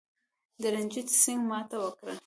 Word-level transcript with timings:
رنجیټ 0.73 1.07
سینګه 1.21 1.47
ماته 1.49 1.77
وکړه. 1.81 2.13